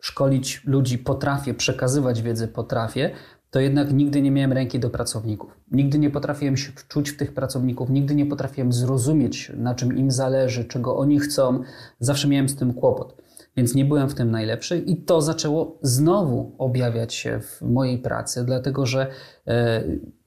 szkolić 0.01 0.63
ludzi 0.67 0.99
potrafię, 0.99 1.55
przekazywać 1.55 2.23
wiedzę 2.23 2.49
potrafię, 2.49 3.11
to 3.51 3.61
jednak 3.61 3.93
nigdy 3.93 4.23
nie 4.23 4.31
miałem 4.31 4.53
ręki 4.53 4.79
do 4.79 4.91
pracowników. 4.91 5.61
Nigdy 5.71 5.99
nie 5.99 6.11
potrafiłem 6.11 6.57
się 6.57 6.73
wczuć 6.73 7.11
w 7.11 7.17
tych 7.17 7.35
pracowników, 7.35 7.91
nigdy 7.91 8.15
nie 8.15 8.27
potrafiłem 8.27 8.73
zrozumieć, 8.73 9.53
na 9.57 9.75
czym 9.75 9.97
im 9.97 10.11
zależy, 10.11 10.65
czego 10.65 10.97
oni 10.97 11.21
chcą. 11.21 11.63
Zawsze 11.99 12.29
miałem 12.29 12.49
z 12.49 12.57
tym 12.57 12.75
kłopot, 12.75 13.17
więc 13.61 13.75
nie 13.75 13.85
byłem 13.85 14.09
w 14.09 14.15
tym 14.15 14.31
najlepszy 14.31 14.79
i 14.79 14.97
to 14.97 15.23
zaczęło 15.23 15.79
znowu 15.83 16.55
objawiać 16.59 17.15
się 17.15 17.41
w 17.41 17.63
mojej 17.63 17.99
pracy, 17.99 18.45
dlatego 18.45 18.87
że 18.87 19.07
e, 19.47 19.85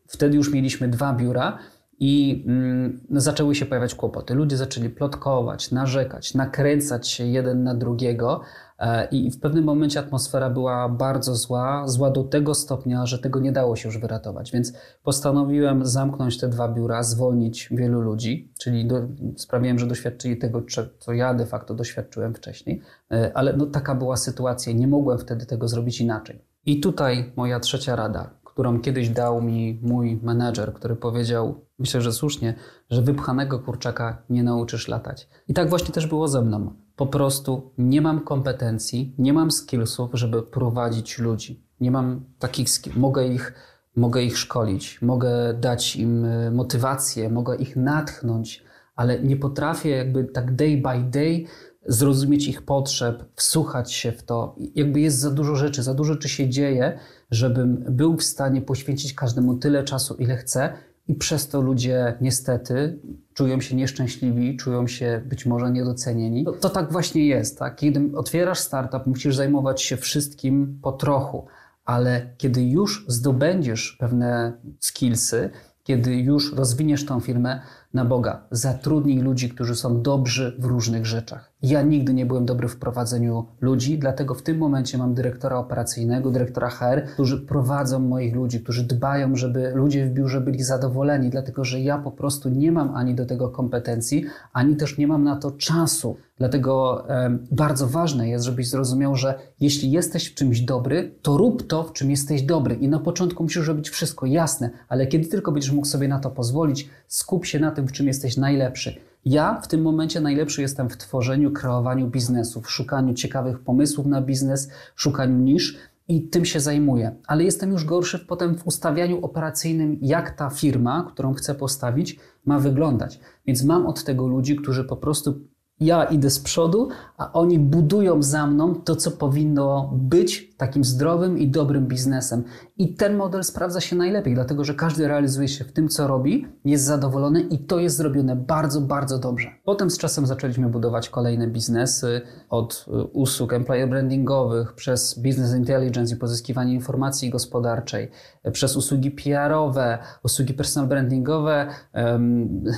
wtedy 0.07 0.37
już 0.37 0.51
mieliśmy 0.51 0.87
dwa 0.87 1.13
biura. 1.13 1.57
I 2.05 2.43
mm, 2.47 2.99
zaczęły 3.11 3.55
się 3.55 3.65
pojawiać 3.65 3.95
kłopoty. 3.95 4.33
Ludzie 4.33 4.57
zaczęli 4.57 4.89
plotkować, 4.89 5.71
narzekać, 5.71 6.33
nakręcać 6.33 7.07
się 7.07 7.25
jeden 7.25 7.63
na 7.63 7.75
drugiego, 7.75 8.41
E, 8.83 9.07
I 9.11 9.31
w 9.31 9.39
pewnym 9.39 9.63
momencie 9.63 9.99
atmosfera 9.99 10.49
była 10.49 10.89
bardzo 10.89 11.35
zła, 11.35 11.87
zła 11.87 12.11
do 12.11 12.23
tego 12.23 12.53
stopnia, 12.53 13.05
że 13.05 13.19
tego 13.19 13.39
nie 13.39 13.51
dało 13.51 13.75
się 13.75 13.89
już 13.89 13.97
wyratować. 13.97 14.51
Więc 14.51 14.73
postanowiłem 15.03 15.85
zamknąć 15.85 16.37
te 16.37 16.47
dwa 16.47 16.67
biura, 16.67 17.03
zwolnić 17.03 17.69
wielu 17.71 18.01
ludzi, 18.01 18.51
czyli 18.59 18.85
do, 18.85 19.01
sprawiłem, 19.37 19.79
że 19.79 19.87
doświadczyli 19.87 20.37
tego, 20.37 20.61
co 20.99 21.13
ja 21.13 21.33
de 21.33 21.45
facto 21.45 21.73
doświadczyłem 21.73 22.33
wcześniej. 22.33 22.81
E, 23.11 23.31
ale 23.35 23.53
no, 23.53 23.65
taka 23.65 23.95
była 23.95 24.17
sytuacja 24.17 24.73
nie 24.73 24.87
mogłem 24.87 25.19
wtedy 25.19 25.45
tego 25.45 25.67
zrobić 25.67 26.01
inaczej. 26.01 26.45
I 26.65 26.79
tutaj 26.79 27.31
moja 27.35 27.59
trzecia 27.59 27.95
rada, 27.95 28.29
którą 28.43 28.81
kiedyś 28.81 29.09
dał 29.09 29.41
mi 29.41 29.79
mój 29.81 30.19
menedżer, 30.23 30.73
który 30.73 30.95
powiedział, 30.95 31.65
myślę, 31.83 32.01
że 32.01 32.13
słusznie, 32.13 32.55
że 32.89 33.01
wypchanego 33.01 33.59
kurczaka 33.59 34.23
nie 34.29 34.43
nauczysz 34.43 34.87
latać. 34.87 35.27
I 35.47 35.53
tak 35.53 35.69
właśnie 35.69 35.93
też 35.93 36.07
było 36.07 36.27
ze 36.27 36.41
mną 36.41 36.83
po 36.95 37.07
prostu 37.07 37.71
nie 37.77 38.01
mam 38.01 38.21
kompetencji, 38.21 39.15
nie 39.17 39.33
mam 39.33 39.51
skillsów, 39.51 40.11
żeby 40.13 40.43
prowadzić 40.43 41.19
ludzi. 41.19 41.67
Nie 41.79 41.91
mam 41.91 42.25
takich 42.39 42.69
skillsów. 42.69 43.01
Mogę 43.01 43.27
ich, 43.27 43.53
mogę 43.95 44.23
ich 44.23 44.37
szkolić, 44.37 45.01
mogę 45.01 45.53
dać 45.53 45.95
im 45.95 46.25
e, 46.25 46.51
motywację, 46.51 47.29
mogę 47.29 47.55
ich 47.55 47.75
natchnąć, 47.75 48.63
ale 48.95 49.19
nie 49.19 49.37
potrafię 49.37 49.89
jakby 49.89 50.23
tak 50.23 50.55
day 50.55 50.77
by 50.77 51.09
day 51.09 51.45
zrozumieć 51.85 52.47
ich 52.47 52.61
potrzeb, 52.61 53.23
wsłuchać 53.35 53.93
się 53.93 54.11
w 54.11 54.23
to. 54.23 54.55
Jakby 54.75 54.99
jest 54.99 55.19
za 55.19 55.31
dużo 55.31 55.55
rzeczy, 55.55 55.83
za 55.83 55.93
dużo 55.93 56.13
rzeczy 56.13 56.29
się 56.29 56.49
dzieje, 56.49 56.99
żebym 57.31 57.85
był 57.89 58.17
w 58.17 58.23
stanie 58.23 58.61
poświęcić 58.61 59.13
każdemu 59.13 59.57
tyle 59.57 59.83
czasu, 59.83 60.15
ile 60.15 60.37
chcę, 60.37 60.73
i 61.07 61.15
przez 61.15 61.47
to 61.47 61.61
ludzie 61.61 62.17
niestety 62.21 62.99
czują 63.33 63.61
się 63.61 63.75
nieszczęśliwi, 63.75 64.57
czują 64.57 64.87
się 64.87 65.21
być 65.25 65.45
może 65.45 65.71
niedocenieni. 65.71 66.45
To, 66.45 66.51
to 66.51 66.69
tak 66.69 66.91
właśnie 66.91 67.27
jest. 67.27 67.59
Tak? 67.59 67.75
Kiedy 67.75 68.17
otwierasz 68.17 68.59
startup, 68.59 69.07
musisz 69.07 69.35
zajmować 69.35 69.81
się 69.81 69.97
wszystkim 69.97 70.79
po 70.81 70.91
trochu, 70.91 71.45
ale 71.85 72.33
kiedy 72.37 72.63
już 72.63 73.05
zdobędziesz 73.07 73.97
pewne 73.99 74.53
skillsy, 74.79 75.49
kiedy 75.83 76.15
już 76.15 76.53
rozwiniesz 76.53 77.05
tą 77.05 77.19
firmę 77.19 77.61
na 77.93 78.05
Boga, 78.05 78.47
zatrudnij 78.51 79.19
ludzi, 79.19 79.49
którzy 79.49 79.75
są 79.75 80.01
dobrzy 80.01 80.55
w 80.59 80.65
różnych 80.65 81.05
rzeczach. 81.05 81.52
Ja 81.63 81.81
nigdy 81.81 82.13
nie 82.13 82.25
byłem 82.25 82.45
dobry 82.45 82.67
w 82.67 82.77
prowadzeniu 82.77 83.45
ludzi, 83.61 83.99
dlatego 83.99 84.33
w 84.33 84.41
tym 84.41 84.57
momencie 84.57 84.97
mam 84.97 85.13
dyrektora 85.13 85.57
operacyjnego, 85.57 86.31
dyrektora 86.31 86.69
HR, 86.69 87.05
którzy 87.13 87.41
prowadzą 87.41 87.99
moich 87.99 88.35
ludzi, 88.35 88.61
którzy 88.61 88.83
dbają, 88.83 89.35
żeby 89.35 89.71
ludzie 89.75 90.05
w 90.05 90.09
biurze 90.09 90.41
byli 90.41 90.63
zadowoleni, 90.63 91.29
dlatego 91.29 91.65
że 91.65 91.79
ja 91.79 91.97
po 91.97 92.11
prostu 92.11 92.49
nie 92.49 92.71
mam 92.71 92.95
ani 92.95 93.15
do 93.15 93.25
tego 93.25 93.49
kompetencji, 93.49 94.25
ani 94.53 94.75
też 94.75 94.97
nie 94.97 95.07
mam 95.07 95.23
na 95.23 95.35
to 95.35 95.51
czasu. 95.51 96.17
Dlatego 96.37 97.05
e, 97.09 97.37
bardzo 97.51 97.87
ważne 97.87 98.29
jest, 98.29 98.45
żebyś 98.45 98.69
zrozumiał, 98.69 99.15
że 99.15 99.39
jeśli 99.59 99.91
jesteś 99.91 100.31
w 100.31 100.35
czymś 100.35 100.61
dobry, 100.61 101.15
to 101.21 101.37
rób 101.37 101.67
to, 101.67 101.83
w 101.83 101.93
czym 101.93 102.11
jesteś 102.11 102.41
dobry. 102.41 102.75
I 102.75 102.87
na 102.87 102.99
początku 102.99 103.43
musisz 103.43 103.67
robić 103.67 103.89
wszystko 103.89 104.25
jasne, 104.25 104.69
ale 104.89 105.07
kiedy 105.07 105.27
tylko 105.27 105.51
będziesz 105.51 105.71
mógł 105.71 105.87
sobie 105.87 106.07
na 106.07 106.19
to 106.19 106.29
pozwolić, 106.29 106.89
skup 107.07 107.45
się 107.45 107.59
na 107.59 107.71
tym, 107.71 107.87
w 107.87 107.91
czym 107.91 108.07
jesteś 108.07 108.37
najlepszy. 108.37 109.12
Ja 109.25 109.61
w 109.61 109.67
tym 109.67 109.81
momencie 109.81 110.21
najlepszy 110.21 110.61
jestem 110.61 110.89
w 110.89 110.97
tworzeniu, 110.97 111.51
kreowaniu 111.51 112.07
biznesu, 112.07 112.61
w 112.61 112.71
szukaniu 112.71 113.13
ciekawych 113.13 113.59
pomysłów 113.59 114.05
na 114.05 114.21
biznes, 114.21 114.69
szukaniu 114.95 115.37
nisz 115.37 115.77
i 116.07 116.21
tym 116.29 116.45
się 116.45 116.59
zajmuję. 116.59 117.15
Ale 117.27 117.43
jestem 117.43 117.71
już 117.71 117.85
gorszy 117.85 118.19
potem 118.19 118.57
w 118.57 118.67
ustawianiu 118.67 119.25
operacyjnym, 119.25 119.97
jak 120.01 120.31
ta 120.31 120.49
firma, 120.49 121.07
którą 121.13 121.33
chcę 121.33 121.55
postawić, 121.55 122.19
ma 122.45 122.59
wyglądać. 122.59 123.19
Więc 123.47 123.63
mam 123.63 123.85
od 123.85 124.03
tego 124.03 124.27
ludzi, 124.27 124.55
którzy 124.55 124.83
po 124.83 124.97
prostu 124.97 125.39
ja 125.79 126.03
idę 126.03 126.29
z 126.29 126.39
przodu, 126.39 126.89
a 127.17 127.33
oni 127.33 127.59
budują 127.59 128.23
za 128.23 128.47
mną 128.47 128.75
to, 128.75 128.95
co 128.95 129.11
powinno 129.11 129.91
być 129.93 130.53
takim 130.57 130.83
zdrowym 130.83 131.37
i 131.37 131.47
dobrym 131.47 131.87
biznesem. 131.87 132.43
I 132.77 132.95
ten 132.95 133.15
model 133.15 133.43
sprawdza 133.43 133.81
się 133.81 133.95
najlepiej, 133.95 134.33
dlatego 134.33 134.63
że 134.63 134.73
każdy 134.73 135.07
realizuje 135.07 135.47
się 135.47 135.63
w 135.63 135.71
tym, 135.71 135.89
co 135.89 136.07
robi, 136.07 136.47
jest 136.65 136.83
zadowolony 136.83 137.41
i 137.41 137.59
to 137.59 137.79
jest 137.79 137.97
zrobione 137.97 138.35
bardzo, 138.35 138.81
bardzo 138.81 139.19
dobrze. 139.19 139.49
Potem 139.63 139.89
z 139.89 139.97
czasem 139.97 140.25
zaczęliśmy 140.25 140.69
budować 140.69 141.09
kolejne 141.09 141.47
biznesy 141.47 142.21
od 142.49 142.85
y, 142.87 143.03
usług 143.03 143.53
employer 143.53 143.89
brandingowych, 143.89 144.73
przez 144.73 145.19
business 145.19 145.55
intelligence 145.55 146.15
i 146.15 146.17
pozyskiwanie 146.17 146.73
informacji 146.73 147.29
gospodarczej, 147.29 148.11
przez 148.51 148.75
usługi 148.75 149.11
PR-owe, 149.11 149.97
usługi 150.23 150.53
personal 150.53 150.89
brandingowe, 150.89 151.67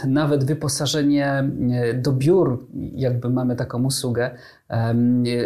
nawet 0.07 0.43
wyposażenie 0.43 1.51
y, 1.91 2.01
do 2.01 2.11
biur, 2.11 2.67
jakby 2.93 3.29
mamy 3.29 3.55
taką 3.55 3.83
usługę, 3.83 4.37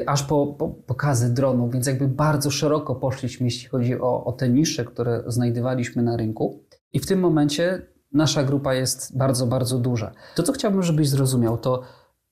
aż 0.08 0.24
po, 0.24 0.48
po 0.48 0.70
pokazy 0.70 1.34
dronów, 1.34 1.74
więc 1.74 1.88
jakby 1.88 2.08
bardzo 2.08 2.52
szeroko 2.52 2.96
poszliśmy, 2.96 3.46
jeśli 3.48 3.70
chodzi 3.70 4.02
o, 4.02 4.26
o 4.26 4.32
te 4.32 4.50
nisze, 4.50 4.86
które 4.86 5.24
znajdowaliśmy 5.28 6.04
na 6.04 6.18
rynku. 6.18 6.64
I 6.94 7.00
w 7.00 7.06
tym 7.06 7.20
momencie 7.20 7.82
nasza 8.12 8.44
grupa 8.44 8.74
jest 8.74 9.18
bardzo, 9.18 9.48
bardzo 9.48 9.80
duża. 9.80 10.12
To, 10.36 10.44
co 10.44 10.54
chciałbym, 10.54 10.84
żebyś 10.84 11.10
zrozumiał, 11.10 11.58
to 11.58 11.84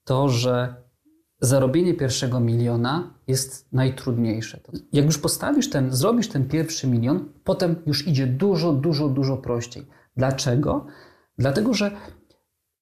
to, 0.03 0.29
że 0.29 0.75
zarobienie 1.41 1.93
pierwszego 1.93 2.39
miliona 2.39 3.13
jest 3.27 3.73
najtrudniejsze. 3.73 4.59
Jak 4.93 5.05
już 5.05 5.17
postawisz 5.17 5.69
ten, 5.69 5.91
zrobisz 5.91 6.29
ten 6.29 6.47
pierwszy 6.47 6.87
milion, 6.87 7.29
potem 7.43 7.75
już 7.85 8.07
idzie 8.07 8.27
dużo, 8.27 8.73
dużo, 8.73 9.09
dużo 9.09 9.37
prościej. 9.37 9.87
Dlaczego? 10.17 10.85
Dlatego, 11.37 11.73
że 11.73 11.91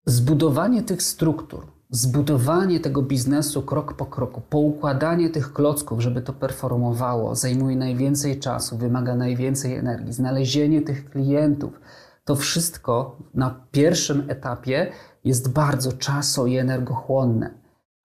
zbudowanie 0.06 0.84
tych 0.84 1.04
struktur, 1.04 1.68
zbudowanie 1.96 2.80
tego 2.80 3.02
biznesu 3.02 3.62
krok 3.62 3.94
po 3.94 4.06
kroku, 4.06 4.42
poukładanie 4.50 5.30
tych 5.30 5.54
klocków, 5.54 6.02
żeby 6.02 6.22
to 6.22 6.34
performowało, 6.34 7.36
zajmuje 7.36 7.76
najwięcej 7.76 8.40
czasu, 8.40 8.78
wymaga 8.78 9.16
najwięcej 9.16 9.76
energii, 9.76 10.14
znalezienie 10.14 10.82
tych 10.82 11.10
klientów. 11.10 11.80
To 12.26 12.36
wszystko 12.36 13.18
na 13.34 13.60
pierwszym 13.72 14.24
etapie 14.28 14.92
jest 15.24 15.54
bardzo 15.54 15.94
czaso 15.94 16.46
i 16.46 16.58
energochłonne. 16.58 17.54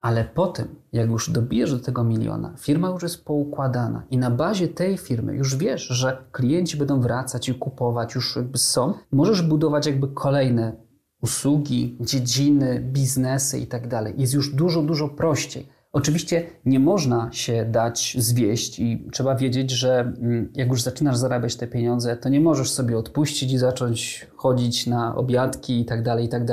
Ale 0.01 0.25
potem, 0.25 0.67
jak 0.91 1.09
już 1.09 1.29
dobijesz 1.29 1.71
do 1.71 1.79
tego 1.79 2.03
miliona, 2.03 2.53
firma 2.57 2.89
już 2.89 3.03
jest 3.03 3.25
poukładana 3.25 4.03
i 4.09 4.17
na 4.17 4.31
bazie 4.31 4.67
tej 4.67 4.97
firmy 4.97 5.35
już 5.35 5.55
wiesz, 5.55 5.87
że 5.87 6.23
klienci 6.31 6.77
będą 6.77 7.01
wracać 7.01 7.49
i 7.49 7.55
kupować, 7.55 8.15
już 8.15 8.35
jakby 8.35 8.57
są, 8.57 8.93
możesz 9.11 9.41
budować 9.41 9.87
jakby 9.87 10.07
kolejne 10.07 10.90
usługi, 11.21 11.97
dziedziny, 11.99 12.79
biznesy 12.79 13.59
i 13.59 13.67
tak. 13.67 13.83
Jest 14.17 14.33
już 14.33 14.55
dużo, 14.55 14.81
dużo 14.81 15.09
prościej. 15.09 15.67
Oczywiście 15.93 16.45
nie 16.65 16.79
można 16.79 17.29
się 17.31 17.65
dać 17.65 18.15
zwieść 18.19 18.79
i 18.79 19.07
trzeba 19.11 19.35
wiedzieć, 19.35 19.71
że 19.71 19.99
mm, 19.99 20.51
jak 20.55 20.69
już 20.69 20.81
zaczynasz 20.81 21.17
zarabiać 21.17 21.55
te 21.55 21.67
pieniądze, 21.67 22.17
to 22.17 22.29
nie 22.29 22.39
możesz 22.39 22.71
sobie 22.71 22.97
odpuścić 22.97 23.51
i 23.51 23.57
zacząć 23.57 24.27
chodzić 24.35 24.87
na 24.87 25.15
obiadki 25.15 25.79
i 25.79 25.85
tak 25.85 26.03
dalej, 26.03 26.25
i 26.25 26.29
tak. 26.29 26.43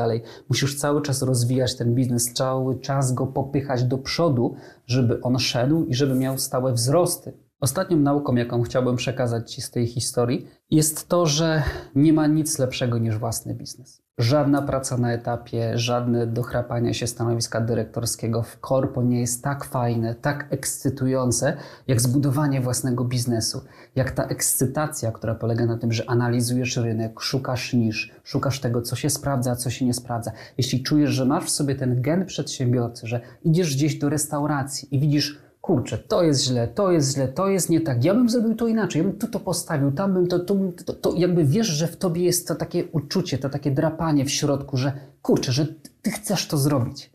Musisz 0.48 0.76
cały 0.76 1.02
czas 1.02 1.22
rozwijać 1.22 1.76
ten 1.76 1.94
biznes, 1.94 2.32
cały 2.32 2.80
czas 2.80 3.12
go 3.12 3.26
popychać 3.26 3.84
do 3.84 3.98
przodu, 3.98 4.56
żeby 4.86 5.20
on 5.20 5.38
szedł 5.38 5.84
i 5.84 5.94
żeby 5.94 6.14
miał 6.14 6.38
stałe 6.38 6.72
wzrosty. 6.72 7.32
Ostatnią 7.60 7.96
nauką, 7.96 8.34
jaką 8.34 8.62
chciałbym 8.62 8.96
przekazać 8.96 9.54
Ci 9.54 9.62
z 9.62 9.70
tej 9.70 9.86
historii, 9.86 10.46
jest 10.70 11.08
to, 11.08 11.26
że 11.26 11.62
nie 11.94 12.12
ma 12.12 12.26
nic 12.26 12.58
lepszego 12.58 12.98
niż 12.98 13.18
własny 13.18 13.54
biznes. 13.54 14.07
Żadna 14.18 14.62
praca 14.62 14.96
na 14.96 15.12
etapie, 15.12 15.78
żadne 15.78 16.26
dochrapanie 16.26 16.94
się 16.94 17.06
stanowiska 17.06 17.60
dyrektorskiego 17.60 18.42
w 18.42 18.60
korpo 18.60 19.02
nie 19.02 19.20
jest 19.20 19.44
tak 19.44 19.64
fajne, 19.64 20.14
tak 20.14 20.46
ekscytujące, 20.50 21.56
jak 21.86 22.00
zbudowanie 22.00 22.60
własnego 22.60 23.04
biznesu. 23.04 23.60
Jak 23.96 24.10
ta 24.10 24.24
ekscytacja, 24.24 25.12
która 25.12 25.34
polega 25.34 25.66
na 25.66 25.78
tym, 25.78 25.92
że 25.92 26.10
analizujesz 26.10 26.76
rynek, 26.76 27.20
szukasz 27.20 27.72
nisz, 27.72 28.12
szukasz 28.24 28.60
tego, 28.60 28.82
co 28.82 28.96
się 28.96 29.10
sprawdza, 29.10 29.56
co 29.56 29.70
się 29.70 29.84
nie 29.84 29.94
sprawdza. 29.94 30.32
Jeśli 30.58 30.82
czujesz, 30.82 31.10
że 31.10 31.24
masz 31.24 31.44
w 31.44 31.50
sobie 31.50 31.74
ten 31.74 32.02
gen 32.02 32.26
przedsiębiorcy, 32.26 33.06
że 33.06 33.20
idziesz 33.44 33.76
gdzieś 33.76 33.98
do 33.98 34.08
restauracji 34.08 34.96
i 34.96 35.00
widzisz 35.00 35.47
kurczę, 35.68 35.98
to 35.98 36.22
jest 36.22 36.44
źle, 36.44 36.68
to 36.68 36.92
jest 36.92 37.14
źle, 37.14 37.28
to 37.28 37.48
jest 37.48 37.70
nie 37.70 37.80
tak, 37.80 38.04
ja 38.04 38.14
bym 38.14 38.28
zrobił 38.30 38.54
to 38.54 38.66
inaczej, 38.66 39.02
ja 39.02 39.08
bym 39.08 39.18
tu 39.18 39.26
to 39.26 39.40
postawił, 39.40 39.92
tam 39.92 40.14
bym 40.14 40.26
to, 40.26 40.38
tu, 40.38 40.72
to, 40.86 40.92
to 40.92 41.14
jakby 41.16 41.44
wiesz, 41.44 41.66
że 41.66 41.86
w 41.86 41.96
tobie 41.96 42.22
jest 42.24 42.48
to 42.48 42.54
takie 42.54 42.84
uczucie, 42.84 43.38
to 43.38 43.48
takie 43.48 43.70
drapanie 43.70 44.24
w 44.24 44.30
środku, 44.30 44.76
że 44.76 44.92
kurczę, 45.22 45.52
że 45.52 45.66
ty 46.02 46.10
chcesz 46.10 46.46
to 46.46 46.58
zrobić. 46.58 47.10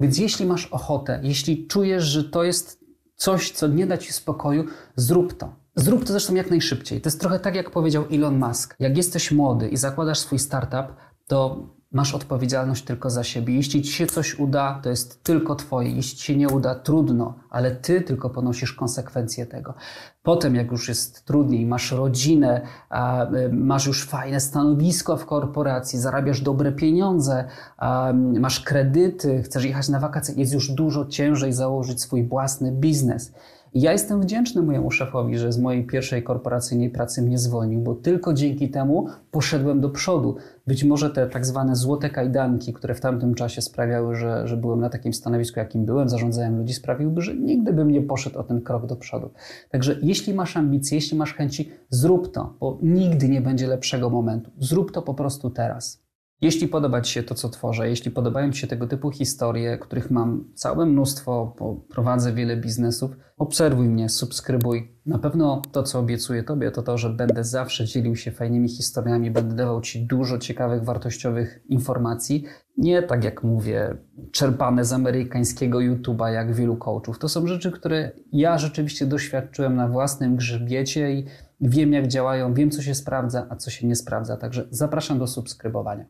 Więc 0.00 0.18
jeśli 0.18 0.46
masz 0.46 0.66
ochotę, 0.66 1.20
jeśli 1.22 1.66
czujesz, 1.66 2.04
że 2.04 2.24
to 2.24 2.44
jest 2.44 2.80
coś, 3.16 3.50
co 3.50 3.68
nie 3.68 3.86
da 3.86 3.98
ci 3.98 4.12
spokoju, 4.12 4.64
zrób 4.96 5.38
to. 5.38 5.54
Zrób 5.76 6.04
to 6.04 6.12
zresztą 6.12 6.34
jak 6.34 6.50
najszybciej. 6.50 7.00
To 7.00 7.08
jest 7.08 7.20
trochę 7.20 7.38
tak, 7.40 7.54
jak 7.54 7.70
powiedział 7.70 8.04
Elon 8.12 8.38
Musk. 8.38 8.76
Jak 8.78 8.96
jesteś 8.96 9.32
młody 9.32 9.68
i 9.68 9.76
zakładasz 9.76 10.18
swój 10.18 10.38
startup, 10.38 10.96
to 11.26 11.66
masz 11.92 12.14
odpowiedzialność 12.14 12.84
tylko 12.84 13.10
za 13.10 13.24
siebie. 13.24 13.54
Jeśli 13.54 13.82
ci 13.82 13.92
się 13.92 14.06
coś 14.06 14.38
uda, 14.38 14.80
to 14.82 14.90
jest 14.90 15.22
tylko 15.22 15.54
twoje. 15.54 15.90
Jeśli 15.90 16.18
ci 16.18 16.24
się 16.24 16.36
nie 16.36 16.48
uda, 16.48 16.74
trudno, 16.74 17.34
ale 17.50 17.70
ty 17.70 18.00
tylko 18.00 18.30
ponosisz 18.30 18.72
konsekwencje 18.72 19.46
tego. 19.46 19.74
Potem, 20.22 20.54
jak 20.54 20.70
już 20.70 20.88
jest 20.88 21.24
trudniej, 21.24 21.66
masz 21.66 21.92
rodzinę, 21.92 22.60
y, 22.60 23.52
masz 23.52 23.86
już 23.86 24.06
fajne 24.06 24.40
stanowisko 24.40 25.16
w 25.16 25.26
korporacji, 25.26 25.98
zarabiasz 25.98 26.40
dobre 26.40 26.72
pieniądze, 26.72 27.44
masz 28.38 28.60
kredyty, 28.60 29.42
chcesz 29.42 29.64
jechać 29.64 29.88
na 29.88 30.00
wakacje, 30.00 30.34
jest 30.34 30.52
już 30.52 30.70
dużo 30.70 31.06
ciężej 31.06 31.52
założyć 31.52 32.02
swój 32.02 32.24
własny 32.24 32.72
biznes. 32.72 33.32
Ja 33.74 33.92
jestem 33.92 34.20
wdzięczny 34.20 34.62
mojemu 34.62 34.90
szefowi, 34.90 35.38
że 35.38 35.52
z 35.52 35.58
mojej 35.58 35.86
pierwszej 35.86 36.22
korporacyjnej 36.22 36.90
pracy 36.90 37.22
mnie 37.22 37.38
zwolnił, 37.38 37.80
bo 37.80 37.94
tylko 37.94 38.34
dzięki 38.34 38.70
temu 38.70 39.06
poszedłem 39.30 39.80
do 39.80 39.90
przodu. 39.90 40.36
Być 40.66 40.84
może 40.84 41.10
te 41.10 41.26
tak 41.26 41.46
zwane 41.46 41.76
złote 41.76 42.10
kajdanki, 42.10 42.72
które 42.72 42.94
w 42.94 43.00
tamtym 43.00 43.34
czasie 43.34 43.62
sprawiały, 43.62 44.16
że, 44.16 44.48
że 44.48 44.56
byłem 44.56 44.80
na 44.80 44.90
takim 44.90 45.12
stanowisku, 45.12 45.58
jakim 45.58 45.84
byłem, 45.84 46.08
zarządzałem 46.08 46.58
ludzi, 46.58 46.74
sprawiłyby, 46.74 47.22
że 47.22 47.36
nigdy 47.36 47.72
bym 47.72 47.90
nie 47.90 48.02
poszedł 48.02 48.38
o 48.38 48.44
ten 48.44 48.60
krok 48.60 48.86
do 48.86 48.96
przodu. 48.96 49.30
Także 49.70 49.96
jeśli 50.02 50.34
masz 50.34 50.56
ambicje, 50.56 50.98
jeśli 50.98 51.18
masz 51.18 51.34
chęci, 51.34 51.70
zrób 51.90 52.32
to, 52.32 52.54
bo 52.60 52.78
nigdy 52.82 53.28
nie 53.28 53.40
będzie 53.40 53.66
lepszego 53.66 54.10
momentu. 54.10 54.50
Zrób 54.58 54.92
to 54.92 55.02
po 55.02 55.14
prostu 55.14 55.50
teraz. 55.50 56.07
Jeśli 56.40 56.68
podoba 56.68 57.00
Ci 57.00 57.12
się 57.12 57.22
to, 57.22 57.34
co 57.34 57.48
tworzę, 57.48 57.88
jeśli 57.88 58.10
podobają 58.10 58.52
Ci 58.52 58.60
się 58.60 58.66
tego 58.66 58.86
typu 58.86 59.10
historie, 59.10 59.78
których 59.78 60.10
mam 60.10 60.44
całe 60.54 60.86
mnóstwo, 60.86 61.54
bo 61.58 61.74
prowadzę 61.74 62.32
wiele 62.32 62.56
biznesów, 62.56 63.10
obserwuj 63.38 63.88
mnie, 63.88 64.08
subskrybuj. 64.08 64.98
Na 65.06 65.18
pewno 65.18 65.62
to, 65.72 65.82
co 65.82 65.98
obiecuję 65.98 66.42
Tobie, 66.42 66.70
to 66.70 66.82
to, 66.82 66.98
że 66.98 67.10
będę 67.10 67.44
zawsze 67.44 67.84
dzielił 67.84 68.16
się 68.16 68.30
fajnymi 68.30 68.68
historiami, 68.68 69.30
będę 69.30 69.56
dawał 69.56 69.80
Ci 69.80 70.06
dużo 70.06 70.38
ciekawych, 70.38 70.84
wartościowych 70.84 71.64
informacji. 71.68 72.44
Nie 72.76 73.02
tak 73.02 73.24
jak 73.24 73.42
mówię, 73.42 73.96
czerpane 74.32 74.84
z 74.84 74.92
amerykańskiego 74.92 75.78
YouTube'a, 75.78 76.26
jak 76.26 76.54
wielu 76.54 76.76
coachów. 76.76 77.18
To 77.18 77.28
są 77.28 77.46
rzeczy, 77.46 77.72
które 77.72 78.10
ja 78.32 78.58
rzeczywiście 78.58 79.06
doświadczyłem 79.06 79.76
na 79.76 79.88
własnym 79.88 80.36
grzybiecie 80.36 81.12
i 81.12 81.24
wiem, 81.60 81.92
jak 81.92 82.08
działają, 82.08 82.54
wiem, 82.54 82.70
co 82.70 82.82
się 82.82 82.94
sprawdza, 82.94 83.46
a 83.50 83.56
co 83.56 83.70
się 83.70 83.86
nie 83.86 83.96
sprawdza. 83.96 84.36
Także 84.36 84.68
zapraszam 84.70 85.18
do 85.18 85.26
subskrybowania. 85.26 86.04